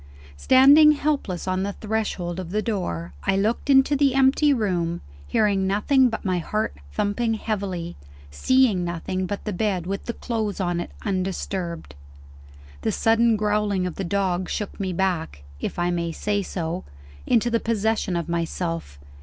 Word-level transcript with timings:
Standing 0.35 0.93
helpless 0.93 1.47
on 1.47 1.61
the 1.61 1.73
threshold 1.73 2.39
of 2.39 2.49
the 2.49 2.63
door, 2.63 3.13
I 3.25 3.37
looked 3.37 3.69
into 3.69 3.95
the 3.95 4.15
empty 4.15 4.51
room; 4.51 5.01
hearing 5.27 5.67
nothing 5.67 6.09
but 6.09 6.25
my 6.25 6.39
heart 6.39 6.75
thumping 6.91 7.35
heavily, 7.35 7.95
seeing 8.31 8.83
nothing 8.83 9.27
but 9.27 9.45
the 9.45 9.53
bed 9.53 9.85
with 9.85 10.05
the 10.07 10.13
clothes 10.13 10.59
on 10.59 10.79
it 10.79 10.89
undisturbed. 11.05 11.93
The 12.81 12.91
sudden 12.91 13.35
growling 13.35 13.85
of 13.85 13.93
the 13.93 14.03
dog 14.03 14.49
shook 14.49 14.79
me 14.79 14.91
back 14.91 15.43
(if 15.59 15.77
I 15.77 15.91
may 15.91 16.11
say 16.11 16.41
so) 16.41 16.83
into 17.27 17.51
the 17.51 17.59
possession 17.59 18.15
of 18.15 18.27
myself. 18.27 18.97